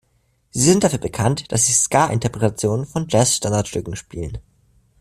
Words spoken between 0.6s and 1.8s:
sind dafür bekannt, dass sie